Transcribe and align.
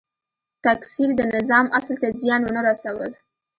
تکثیر 0.65 1.09
د 1.19 1.21
نظام 1.35 1.65
اصل 1.79 1.95
ته 2.01 2.07
زیان 2.21 2.41
ونه 2.43 2.61
رسول. 2.69 3.11